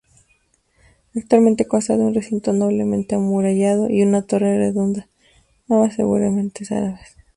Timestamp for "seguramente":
5.93-6.65